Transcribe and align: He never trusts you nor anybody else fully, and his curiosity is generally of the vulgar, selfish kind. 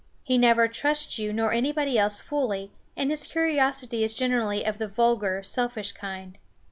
He 0.23 0.39
never 0.39 0.67
trusts 0.67 1.19
you 1.19 1.31
nor 1.31 1.53
anybody 1.53 1.95
else 1.95 2.21
fully, 2.21 2.71
and 2.97 3.11
his 3.11 3.27
curiosity 3.27 4.03
is 4.03 4.15
generally 4.15 4.65
of 4.65 4.79
the 4.79 4.87
vulgar, 4.87 5.43
selfish 5.43 5.91
kind. 5.91 6.39